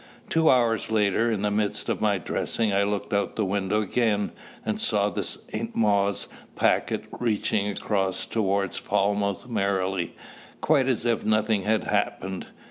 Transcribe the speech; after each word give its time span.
Two 0.29 0.49
hours 0.49 0.89
later, 0.89 1.29
in 1.29 1.43
the 1.43 1.51
midst 1.51 1.87
of 1.87 2.01
my 2.01 2.17
dressing, 2.17 2.73
I 2.73 2.81
looked 2.81 3.13
out 3.13 3.29
of 3.29 3.35
the 3.35 3.45
window 3.45 3.83
again, 3.83 4.31
and 4.65 4.77
I 4.77 4.79
saw 4.79 5.11
the 5.11 5.21
St. 5.21 5.75
Mawes 5.75 6.27
packet 6.55 7.03
reaching 7.19 7.67
across 7.69 8.25
towards 8.25 8.79
Falmouth 8.79 9.47
merrily, 9.47 10.15
quite 10.59 10.87
as 10.87 11.05
if 11.05 11.23
nothing 11.23 11.65
had 11.65 11.83
happened. 11.83 12.47